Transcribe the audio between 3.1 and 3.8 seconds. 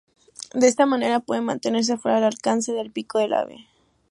del ave.